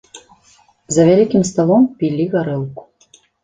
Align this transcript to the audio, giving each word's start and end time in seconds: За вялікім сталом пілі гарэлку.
За 0.95 1.05
вялікім 1.11 1.45
сталом 1.51 1.87
пілі 2.03 2.29
гарэлку. 2.35 2.81